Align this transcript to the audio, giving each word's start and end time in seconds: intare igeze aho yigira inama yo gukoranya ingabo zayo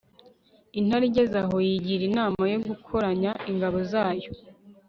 intare 0.79 1.03
igeze 1.09 1.35
aho 1.43 1.55
yigira 1.67 2.03
inama 2.09 2.41
yo 2.53 2.59
gukoranya 2.67 3.31
ingabo 3.51 3.77
zayo 3.91 4.29